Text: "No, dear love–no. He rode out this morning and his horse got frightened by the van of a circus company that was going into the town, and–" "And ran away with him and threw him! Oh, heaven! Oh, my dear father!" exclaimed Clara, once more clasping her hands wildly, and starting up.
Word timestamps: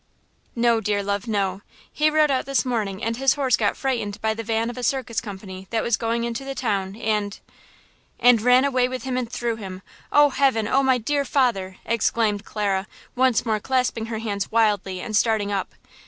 "No, 0.55 0.79
dear 0.81 1.03
love–no. 1.03 1.61
He 1.93 2.09
rode 2.09 2.31
out 2.31 2.47
this 2.47 2.65
morning 2.65 3.03
and 3.03 3.17
his 3.17 3.35
horse 3.35 3.55
got 3.55 3.77
frightened 3.77 4.19
by 4.19 4.33
the 4.33 4.41
van 4.41 4.71
of 4.71 4.77
a 4.79 4.81
circus 4.81 5.21
company 5.21 5.67
that 5.69 5.83
was 5.83 5.95
going 5.95 6.23
into 6.23 6.43
the 6.43 6.55
town, 6.55 6.95
and–" 6.95 7.37
"And 8.19 8.41
ran 8.41 8.65
away 8.65 8.87
with 8.87 9.03
him 9.03 9.15
and 9.15 9.31
threw 9.31 9.57
him! 9.57 9.83
Oh, 10.11 10.29
heaven! 10.31 10.67
Oh, 10.67 10.81
my 10.81 10.97
dear 10.97 11.23
father!" 11.23 11.77
exclaimed 11.85 12.43
Clara, 12.43 12.87
once 13.15 13.45
more 13.45 13.59
clasping 13.59 14.07
her 14.07 14.17
hands 14.17 14.51
wildly, 14.51 15.01
and 15.01 15.15
starting 15.15 15.51
up. 15.51 15.75